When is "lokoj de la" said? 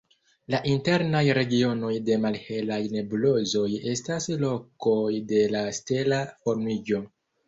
4.45-5.63